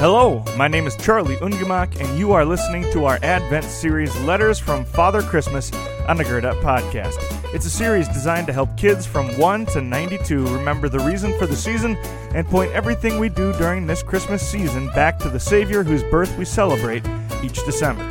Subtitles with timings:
[0.00, 4.60] Hello, my name is Charlie Ungemak, and you are listening to our Advent series, Letters
[4.60, 5.72] from Father Christmas,
[6.06, 7.16] on the Up Podcast.
[7.52, 11.48] It's a series designed to help kids from 1 to 92 remember the reason for
[11.48, 11.96] the season
[12.32, 16.38] and point everything we do during this Christmas season back to the Savior whose birth
[16.38, 17.04] we celebrate
[17.42, 18.08] each December.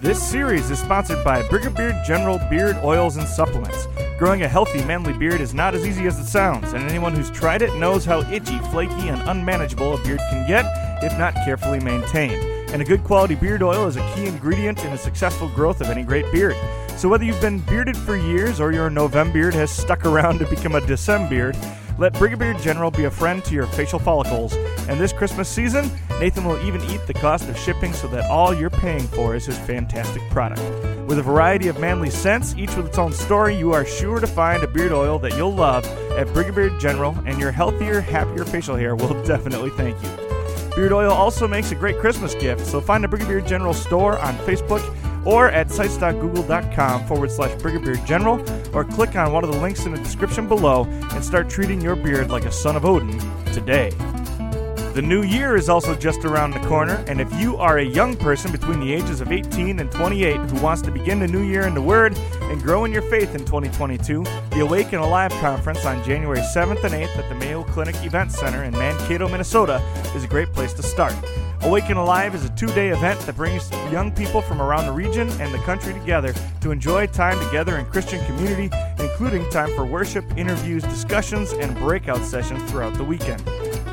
[0.00, 3.86] This series is sponsored by Brigadier General Beard Oils and Supplements.
[4.18, 7.30] Growing a healthy, manly beard is not as easy as it sounds, and anyone who's
[7.30, 10.64] tried it knows how itchy, flaky, and unmanageable a beard can get
[11.04, 12.42] if not carefully maintained.
[12.70, 15.90] And a good quality beard oil is a key ingredient in the successful growth of
[15.90, 16.56] any great beard.
[16.96, 20.46] So whether you've been bearded for years or your November beard has stuck around to
[20.46, 21.58] become a December beard,
[21.98, 24.54] let Brigadier General be a friend to your facial follicles.
[24.88, 28.54] And this Christmas season, Nathan will even eat the cost of shipping so that all
[28.54, 30.62] you're paying for is his fantastic product.
[31.06, 34.26] With a variety of manly scents, each with its own story, you are sure to
[34.26, 38.76] find a beard oil that you'll love at Brigadier General, and your healthier, happier facial
[38.76, 40.08] hair will definitely thank you.
[40.74, 44.34] Beard oil also makes a great Christmas gift, so find a Brigadier General store on
[44.38, 44.82] Facebook
[45.26, 48.40] or at sites.google.com forward slash Brigadier General,
[48.74, 51.96] or click on one of the links in the description below and start treating your
[51.96, 53.18] beard like a son of Odin
[53.52, 53.90] today.
[54.96, 58.16] The new year is also just around the corner, and if you are a young
[58.16, 61.66] person between the ages of 18 and 28 who wants to begin the new year
[61.66, 66.02] in the Word and grow in your faith in 2022, the Awaken Alive Conference on
[66.02, 69.82] January 7th and 8th at the Mayo Clinic Event Center in Mankato, Minnesota
[70.14, 71.12] is a great place to start.
[71.60, 75.28] Awaken Alive is a two day event that brings young people from around the region
[75.42, 76.32] and the country together
[76.62, 82.24] to enjoy time together in Christian community, including time for worship, interviews, discussions, and breakout
[82.24, 83.42] sessions throughout the weekend.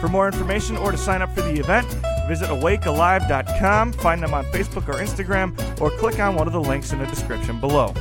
[0.03, 1.87] For more information or to sign up for the event,
[2.27, 6.91] visit awakealive.com, find them on Facebook or Instagram, or click on one of the links
[6.91, 7.93] in the description below.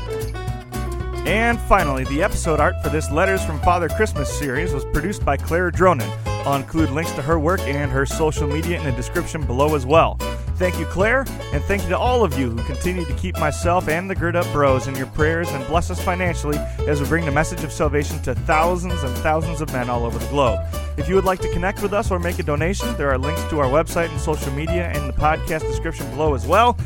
[1.24, 5.36] And finally, the episode art for this Letters from Father Christmas series was produced by
[5.36, 6.10] Claire Dronin.
[6.44, 9.86] I'll include links to her work and her social media in the description below as
[9.86, 10.16] well.
[10.56, 13.88] Thank you, Claire, and thank you to all of you who continue to keep myself
[13.88, 17.24] and the Gird Up Bros in your prayers and bless us financially as we bring
[17.26, 20.58] the message of salvation to thousands and thousands of men all over the globe.
[20.96, 23.42] If you would like to connect with us or make a donation, there are links
[23.44, 26.78] to our website and social media in the podcast description below as well.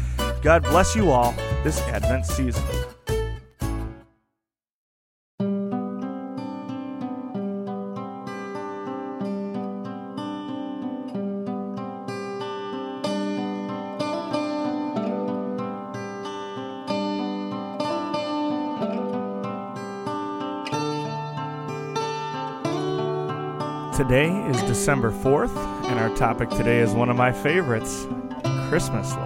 [0.43, 1.33] God bless you all
[1.65, 2.63] this Advent season.
[23.97, 28.07] Today is December 4th, and our topic today is one of my favorites
[28.69, 29.26] Christmas lights.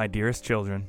[0.00, 0.88] My dearest children.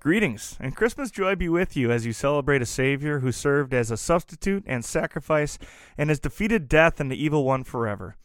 [0.00, 3.92] Greetings and Christmas joy be with you as you celebrate a Savior who served as
[3.92, 5.60] a substitute and sacrifice
[5.96, 8.16] and has defeated death and the evil one forever.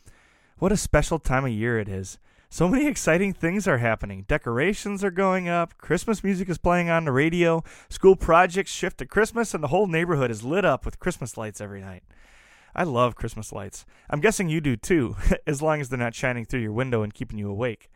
[0.58, 2.18] What a special time of year it is.
[2.50, 4.26] So many exciting things are happening.
[4.28, 9.06] Decorations are going up, Christmas music is playing on the radio, school projects shift to
[9.06, 12.02] Christmas, and the whole neighborhood is lit up with Christmas lights every night.
[12.76, 13.86] I love Christmas lights.
[14.10, 17.14] I'm guessing you do too, as long as they're not shining through your window and
[17.14, 17.92] keeping you awake.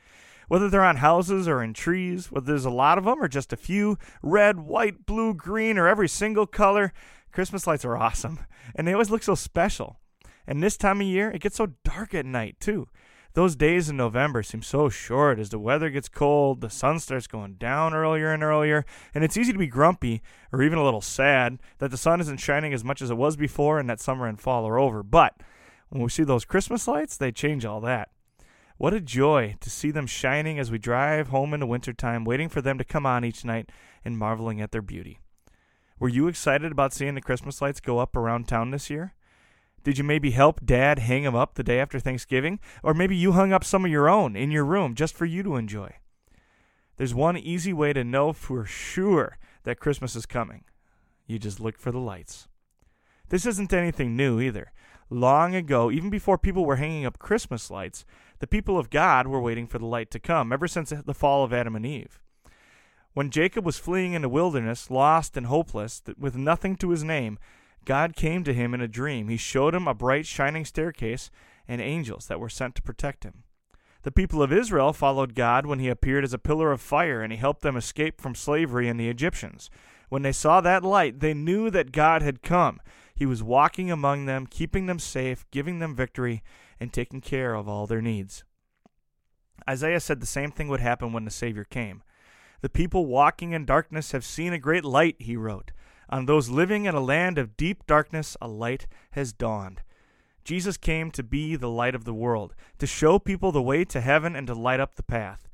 [0.48, 3.52] Whether they're on houses or in trees, whether there's a lot of them or just
[3.52, 6.94] a few red, white, blue, green, or every single color
[7.32, 8.40] Christmas lights are awesome.
[8.76, 10.00] And they always look so special.
[10.48, 12.88] And this time of year, it gets so dark at night, too.
[13.34, 17.28] Those days in November seem so short as the weather gets cold, the sun starts
[17.28, 18.84] going down earlier and earlier,
[19.14, 22.40] and it's easy to be grumpy or even a little sad that the sun isn't
[22.40, 25.04] shining as much as it was before and that summer and fall are over.
[25.04, 25.36] But
[25.90, 28.10] when we see those Christmas lights, they change all that.
[28.78, 32.48] What a joy to see them shining as we drive home in the wintertime, waiting
[32.48, 33.72] for them to come on each night
[34.06, 35.20] and marveling at their beauty.
[36.00, 39.16] Were you excited about seeing the Christmas lights go up around town this year?
[39.84, 42.60] Did you maybe help Dad hang them up the day after Thanksgiving?
[42.84, 45.42] Or maybe you hung up some of your own in your room just for you
[45.42, 45.96] to enjoy?
[46.98, 50.66] There's one easy way to know for sure that Christmas is coming.
[51.26, 52.48] You just look for the lights.
[53.30, 54.72] This isn't anything new either.
[55.10, 58.06] Long ago, even before people were hanging up Christmas lights,
[58.40, 61.44] the people of God were waiting for the light to come, ever since the fall
[61.44, 62.20] of Adam and Eve.
[63.14, 67.40] When Jacob was fleeing in the wilderness, lost and hopeless, with nothing to his name,
[67.86, 69.30] God came to him in a dream.
[69.30, 71.32] He showed him a bright, shining staircase
[71.68, 73.44] and angels that were sent to protect him.
[74.04, 77.32] The people of Israel followed God when he appeared as a pillar of fire and
[77.32, 79.70] he helped them escape from slavery and the Egyptians.
[80.10, 82.80] When they saw that light, they knew that God had come.
[83.18, 86.44] He was walking among them, keeping them safe, giving them victory,
[86.80, 88.44] and taking care of all their needs.
[89.68, 92.04] Isaiah said the same thing would happen when the Savior came.
[92.62, 95.72] The people walking in darkness have seen a great light, he wrote.
[96.10, 99.82] On those living in a land of deep darkness, a light has dawned.
[100.44, 104.00] Jesus came to be the light of the world, to show people the way to
[104.00, 105.50] heaven and to light up the path.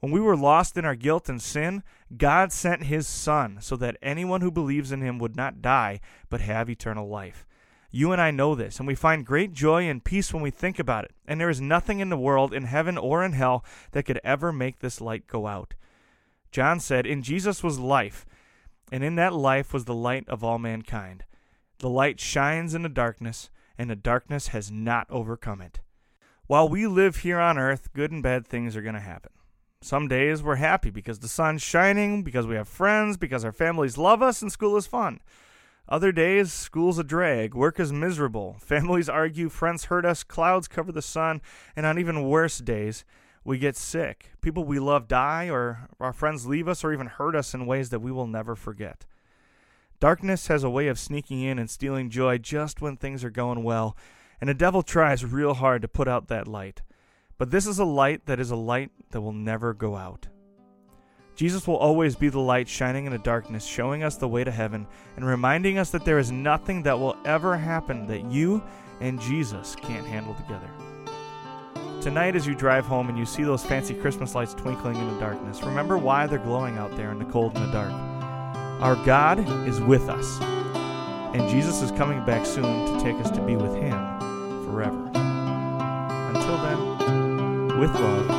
[0.00, 1.82] When we were lost in our guilt and sin,
[2.16, 6.00] God sent His Son so that anyone who believes in Him would not die,
[6.30, 7.44] but have eternal life.
[7.90, 10.78] You and I know this, and we find great joy and peace when we think
[10.78, 11.12] about it.
[11.26, 14.52] And there is nothing in the world, in heaven or in hell, that could ever
[14.52, 15.74] make this light go out.
[16.52, 18.26] John said, In Jesus was life,
[18.92, 21.24] and in that life was the light of all mankind.
[21.78, 25.80] The light shines in the darkness, and the darkness has not overcome it.
[26.46, 29.32] While we live here on earth, good and bad things are going to happen.
[29.80, 33.96] Some days we're happy because the sun's shining, because we have friends, because our families
[33.96, 35.20] love us, and school is fun.
[35.88, 40.90] Other days, school's a drag, work is miserable, families argue, friends hurt us, clouds cover
[40.90, 41.40] the sun,
[41.76, 43.04] and on even worse days,
[43.44, 44.32] we get sick.
[44.40, 47.90] People we love die, or our friends leave us, or even hurt us in ways
[47.90, 49.06] that we will never forget.
[50.00, 53.62] Darkness has a way of sneaking in and stealing joy just when things are going
[53.62, 53.96] well,
[54.40, 56.82] and the devil tries real hard to put out that light.
[57.38, 60.26] But this is a light that is a light that will never go out.
[61.36, 64.50] Jesus will always be the light shining in the darkness, showing us the way to
[64.50, 68.60] heaven, and reminding us that there is nothing that will ever happen that you
[69.00, 70.68] and Jesus can't handle together.
[72.00, 75.20] Tonight, as you drive home and you see those fancy Christmas lights twinkling in the
[75.20, 77.92] darkness, remember why they're glowing out there in the cold and the dark.
[78.82, 79.38] Our God
[79.68, 80.40] is with us,
[81.36, 84.17] and Jesus is coming back soon to take us to be with Him
[87.92, 88.37] forever.